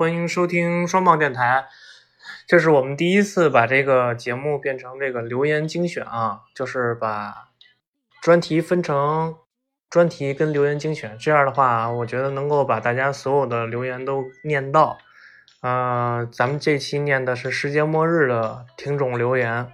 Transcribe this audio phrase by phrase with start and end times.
[0.00, 1.66] 欢迎收听双棒电台。
[2.46, 7.50] 这是我们第一次把这个节目变成这个留言精选啊，就是把
[8.22, 9.36] 专题分成
[9.90, 11.18] 专题跟留言精选。
[11.18, 14.96] 这样的话，我觉得能够把大家所有的留言都念到。
[15.60, 19.70] 呃，咱们这期念的是世界末日的听众留言。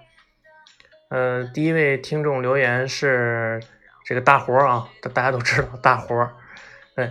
[1.07, 3.63] 呃，第一位听众留言是
[4.05, 6.33] 这个大活儿啊，大家都知道大活儿。
[6.97, 7.09] 对，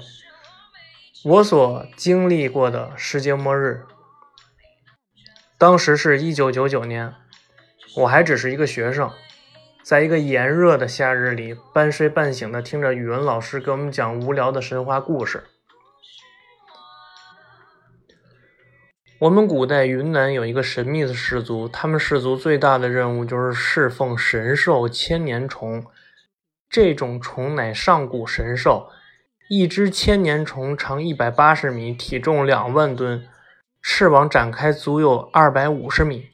[1.24, 3.84] 我所经历过的世界末日，
[5.58, 7.14] 当时是一九九九年，
[7.96, 9.10] 我还只是一个学生，
[9.82, 15.44] 在一个炎热的夏日里，半睡半醒的听着语文老师给我们讲无聊的神话故事。
[19.18, 25.84] 我们古代云南有一个神秘的氏族，他们氏族最大的任务就是侍奉神兽千年虫。
[26.68, 28.90] 这种虫乃上古神兽，
[29.48, 33.28] 一只千年虫长一百八十米，体重两万吨，
[33.80, 36.30] 翅膀展开足有二百五十米。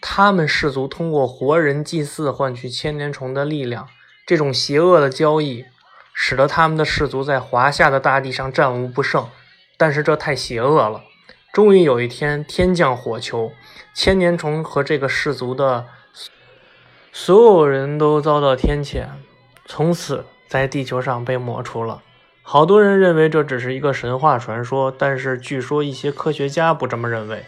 [0.00, 3.88] 他们氏族通过活人祭祀换取千年虫的力量。
[4.26, 5.66] 这种邪恶的交易，
[6.12, 9.28] 使得他们的氏族在华夏的大地上战无不胜。
[9.76, 11.02] 但是这太邪恶了。
[11.52, 13.52] 终于有一天，天降火球，
[13.94, 15.86] 千年虫和这个氏族的
[17.12, 19.06] 所有人都遭到天谴，
[19.64, 22.02] 从此在地球上被抹除了。
[22.50, 27.44] 好多人认为这只是一个神话传说，但是据说一些科学家不这么认为。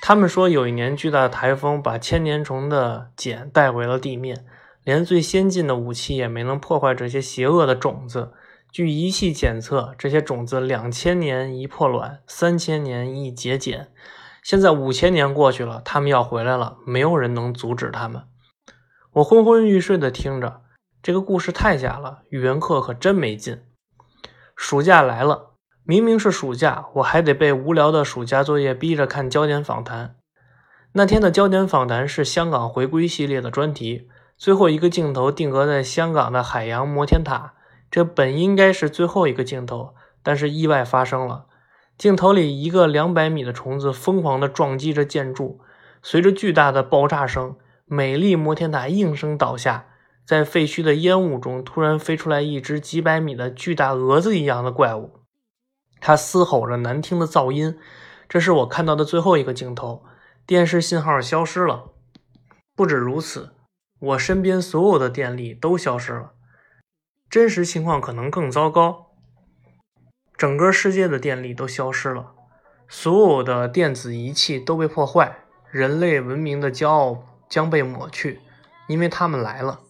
[0.00, 4.46] 他们说，有一年巨大的台风把千年虫的茧带回了地面，
[4.82, 8.32] 连最先进的武器也没能破坏这些邪恶的种子。
[8.72, 13.88] 据仪器检测，这些种子两千年一破卵，三千年一结茧。
[14.42, 18.22] 现在五千年过去了，他们要回来了，没有人能阻止他们。
[19.12, 20.62] 我昏昏欲睡的听着，
[21.02, 23.60] 这个故事太假了，语文课可真没劲。
[24.56, 25.52] 暑假来了，
[25.84, 30.16] 明明是暑假，我还得被无聊的暑假作业逼着看焦点访谈。
[30.92, 34.08] 那天的焦点访谈是香港回归系列的专题，
[34.38, 37.52] 最后一个镜头定格在香港的海洋摩天塔。
[37.90, 41.44] 这本应该是最后一个镜头，但是意外发生了。
[41.98, 45.60] 镜头里，一个两百米的虫子疯狂地撞击着建筑，
[46.02, 49.86] 随着巨大的爆炸声，美丽摩天塔应声倒下。
[50.26, 55.20] 在废墟的烟雾中，突然飞出来一只几百米的巨大蛾子一样的怪物，
[56.00, 57.78] 它嘶吼着难听的噪音。
[58.28, 60.04] 这是我看到的最后一个镜头。
[60.44, 61.92] 电视信号消失了。
[62.74, 63.52] 不止如此，
[63.98, 66.32] 我身边所有的电力都消失了。
[67.28, 69.12] 真实情况可能更糟糕，
[70.36, 72.34] 整个世界的电力都消失了，
[72.88, 75.38] 所有的电子仪器都被破坏，
[75.70, 78.40] 人类文明的骄傲将被抹去，
[78.86, 79.80] 因为他们来了。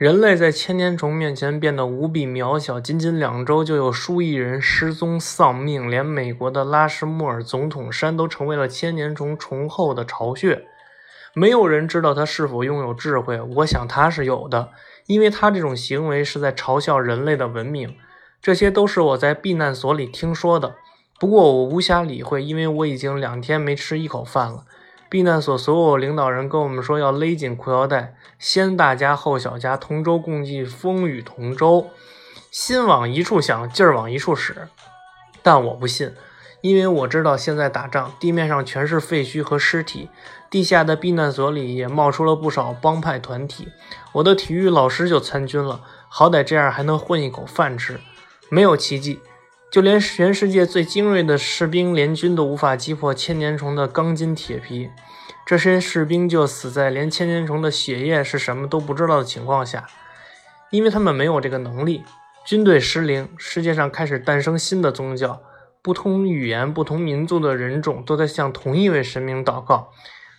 [0.00, 10.64] 人类在千年虫面前变得无比渺小，仅仅两周就有数亿人失踪丧命，连美国的拉什莫尔总统山都成为了千年虫虫后的巢穴。
[11.34, 14.70] 没有人知道他是否拥有智慧，我想他是有的。
[15.04, 17.94] 因为他这种行为是在嘲笑人类的文明，
[18.40, 20.76] 这些都是我在避难所里听说的。
[21.18, 24.64] 不过我无暇理会，因为我已经两天没吃一口饭了。
[25.10, 31.90] 避难所所有领导人跟我们说要勒紧裤腰带，先大家后小家，同舟共济，风雨同舟，
[32.52, 34.68] 心往一处想，劲儿往一处使。
[35.42, 36.14] 但我不信。
[36.60, 40.10] 因为我知道现在打仗，地面上全是废墟和尸体，
[40.48, 43.68] 地下的避难所里也冒出了不少帮派团体。
[44.12, 47.98] 我的体育老师就参军了，好歹这样还能混一口饭吃。
[48.50, 49.20] 没有奇迹，
[49.70, 54.90] 就连全世界最精锐的士兵联军都无法击破千年虫的钢筋铁皮。
[55.46, 59.86] 这些士兵就死在连千年虫的血液是什么都不知道的情况下，
[60.70, 62.02] 因为他们没有这个能力。
[62.44, 65.40] 军队失灵，世界上开始诞生新的宗教。
[65.82, 69.92] 不同语言、不同民族的人种都在向同一位神明祷告，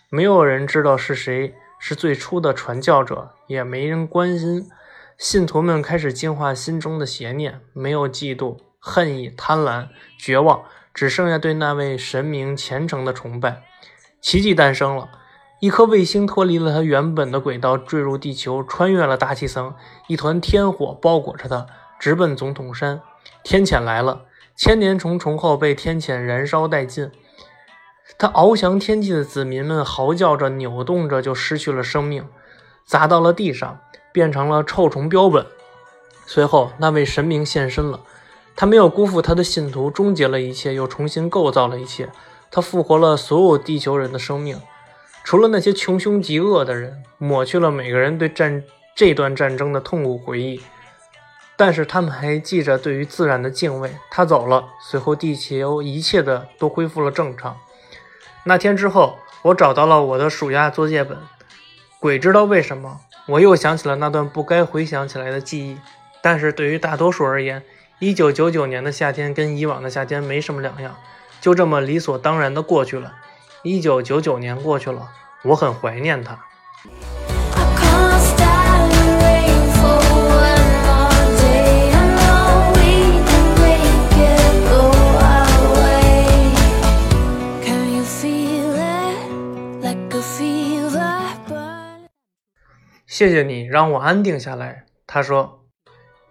[0.09, 4.69] 没有人知道是谁是最初的传教者，也没人关心。
[5.17, 13.61] 信徒们开始净化心中的邪念，没有嫉妒、恨意、贪婪、绝望，只剩下对那位神明虔诚的崇拜。
[14.19, 15.09] 奇迹诞生了，
[15.59, 19.75] 一颗卫星脱离了它原本的轨道，坠入地球，穿越了大气层，
[20.07, 21.67] 一团天火包裹着它，
[21.99, 23.01] 直奔总统山。
[23.43, 24.23] 天谴来了。
[24.55, 27.11] 千年虫虫后被天谴燃烧殆尽，
[28.17, 32.27] 它翱翔天际的子民们嚎叫着、扭动着，就失去了生命，
[32.83, 33.79] 砸到了地上，
[34.11, 35.45] 变成了臭虫标本。
[36.25, 38.01] 随后，那位神明现身了，
[38.55, 42.09] 他没有辜负他的信徒，终结了一切，又重新构造了一切。
[42.51, 44.59] 他复活了所有地球人的生命，
[45.23, 48.63] 除了那些穷凶极恶的人，抹去了每个人对战
[48.95, 50.61] 这段战争的痛苦回忆。
[51.55, 53.91] 但是他们还记着对于自然的敬畏。
[54.09, 57.55] 他走了，随后地球一切的都恢复了正常。
[58.45, 61.17] 那天之后，我找到了我的暑假作业本，
[61.99, 65.77] 鬼知道为什么，我又想起了那段不该回想起来的记忆。
[66.21, 67.63] 但是对于大多数而言，
[68.03, 70.97] 一九九九年的夏天跟以往的夏天没什么两样，
[71.39, 73.13] 就这么理所当然的过去了。
[73.61, 75.09] 一九九九年过去了，
[75.43, 76.39] 我很怀念它。
[93.05, 95.60] 谢谢你让我安定下来，他说，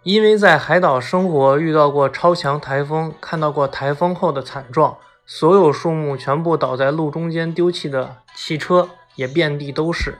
[0.03, 10.19] 因为在海岛生活，遇到过超强台风，看到过台风后的惨状，所有树木全部倒在路中间，丢弃的汽车也遍地都是，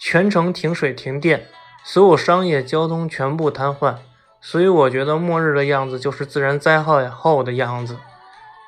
[0.00, 1.46] 全程停水停电，
[1.84, 3.94] 所有商业交通全部瘫痪，
[4.40, 7.98] 所以我觉得末日的样子就是自然灾害后的样子。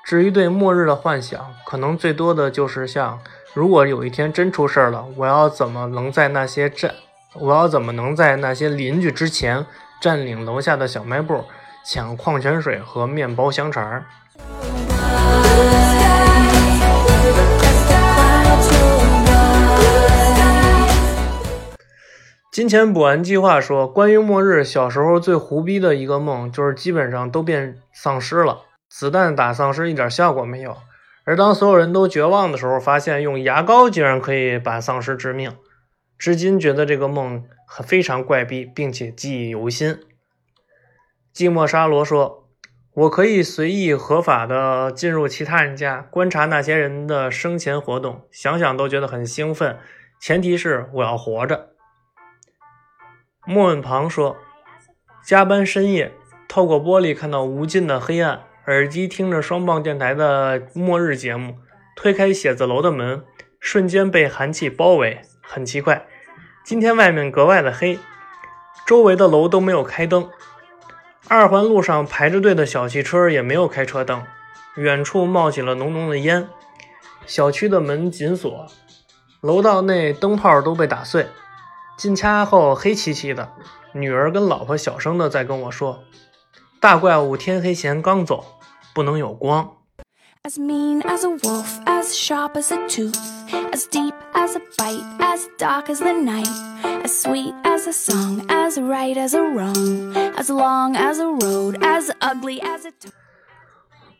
[0.05, 3.19] 至于对末日的幻想，可能最多的就是像，
[3.53, 6.95] 如果有一天真出事儿了，我要怎么能在那些站。
[7.39, 9.67] 我要怎么能在那些邻居之前
[10.01, 11.45] 占领楼下的小卖部，
[11.85, 14.05] 抢矿泉水和面包香肠？
[22.53, 30.77] 金钱补完计划说，关于末日，小时候最胡逼的一个梦就是基本上都变丧尸了，子弹打丧尸一点效果没有。
[31.25, 35.55] 而当所有人都绝望的时候，发现用牙膏竟然可以把丧尸致命。
[36.17, 37.45] 至今觉得这个梦
[37.85, 39.99] 非常怪逼，并且记忆犹新。
[41.35, 42.49] 寂寞沙罗说
[42.95, 49.79] ：“我可以随意合法的进入其他人家，观察那些人的生前活动，想想都觉得很兴奋。
[50.19, 51.71] 前提是我要活着。”
[53.47, 54.39] 莫问旁说
[55.25, 56.13] ：“加班深夜，
[56.49, 61.59] 透过玻璃看到无尽的黑暗，耳机听着双棒电台的末日节目，
[61.95, 63.23] 推开写字楼的门，
[63.61, 66.07] 瞬间被寒气包围。”很奇怪，
[66.67, 67.97] 今天外面格外的黑，
[68.89, 70.29] 周围的楼都没有开灯，
[71.29, 74.25] 二环路上排着队的小汽车也没有开车灯，
[74.75, 76.49] 远处冒起了浓浓的烟，
[77.25, 78.67] 小区的门紧锁，
[79.41, 81.29] 楼道内灯泡都被打碎，
[81.97, 83.53] 进家后黑漆漆的，
[83.93, 86.03] 女儿跟老婆小声的在跟我说，
[86.81, 88.45] 大怪物天黑前刚走，
[88.93, 89.71] 不能有光。
[90.43, 93.17] As mean as a wolf, as sharp as a tooth,
[93.73, 96.49] as deep as a bite, as dark as the night,
[97.05, 101.79] as sweet as a song, as right as a wrong, as long as a road,
[101.81, 102.93] as ugly as a.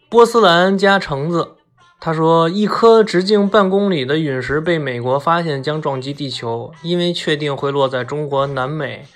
[0.09, 1.57] 波斯兰加橙子，
[1.99, 9.07] 他说，一颗直径半公里的陨石被美国发现将撞击地球，因为确定会落在中国南美，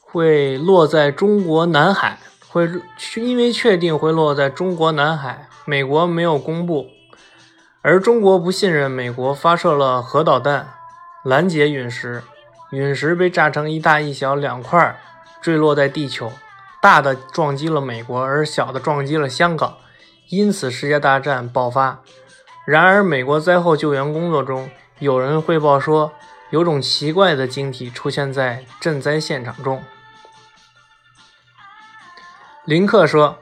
[0.00, 2.18] 会落在中国南海，
[2.48, 2.68] 会
[3.16, 5.48] 因为确定会落在中国南海。
[5.64, 6.88] 美国没有公布，
[7.82, 10.72] 而中国不信任美国，发射了核导弹
[11.24, 12.22] 拦截陨石。
[12.70, 14.98] 陨石被炸成一大一小两块，
[15.42, 16.32] 坠落在地球。
[16.80, 19.76] 大的撞击了美国，而小的撞击了香港，
[20.28, 22.00] 因此世界大战爆发。
[22.64, 24.70] 然而，美国灾后救援工作中，
[25.00, 26.12] 有人汇报说，
[26.50, 29.82] 有种奇怪的晶体出现在赈灾现场中。
[32.64, 33.38] 林克说。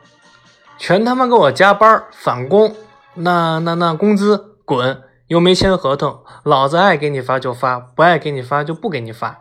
[0.83, 2.75] 全他妈给我加班返工，
[3.15, 9.39] 那那那工资滚，又没签合同，老子爱给你发就发，不爱给你发就不给你发。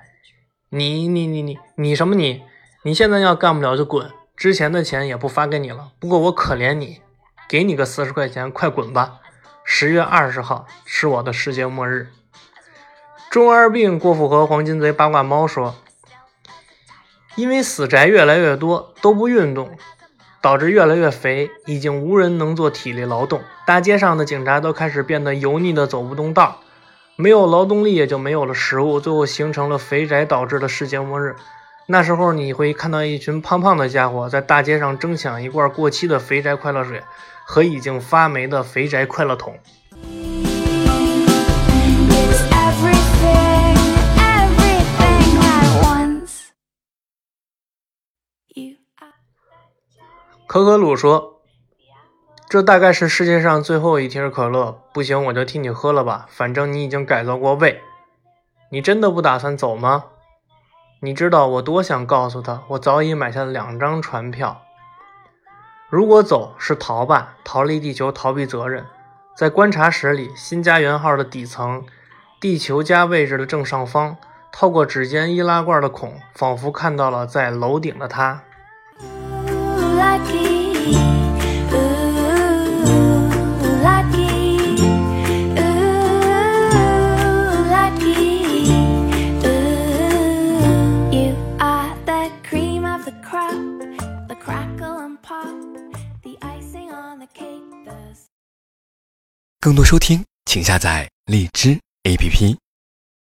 [0.69, 2.43] 你你你你你什么你？
[2.83, 5.91] 你现在要干不了就滚，之前的钱也不发给你了。
[5.99, 7.01] 不过我可怜你，
[7.47, 9.19] 给你个四十块钱，快滚吧。
[9.63, 12.09] 十月二十号是我的世界末日。
[13.29, 15.75] 中二病郭富和黄金贼八卦猫说，
[17.35, 19.77] 因为死宅越来越多，都不运动。
[20.41, 23.41] 导致越来越肥，已经无人能做体力劳动。
[23.65, 26.59] 大街上的警察都开始变得油腻的走不动道，
[27.15, 31.35] 没有劳动力也就没有了食物，最后形成了肥宅导致的世界末日。
[31.87, 37.01] 那时候你会看到一群胖胖的家伙在大街上争抢一罐过期的肥宅快乐水
[37.45, 39.57] 和已经发霉的肥宅快乐桶。
[50.49, 51.43] 可可鲁说
[52.49, 57.83] ：“这大概是世界上最后一瓶可乐，不行我就替你喝了吧，反正你已经改造过胃。
[58.71, 60.05] 你真的不打算走吗？
[61.01, 64.63] 你知道我多想告诉他，我早已买下了两张船票。
[65.87, 68.87] 如果走是逃吧，逃离地球，逃避责任。
[69.37, 71.85] 在观察室里，新家园号的底层，
[72.41, 74.17] 地球家位置的正上方，
[74.51, 78.41] 透过指尖易拉罐的孔，仿佛看到了在楼顶的他。
[99.61, 102.68] 更多收听，请下载荔枝 APP。